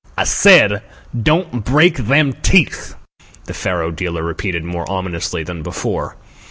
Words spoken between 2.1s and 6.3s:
teeth," the faro dealer repeated more ominously than before.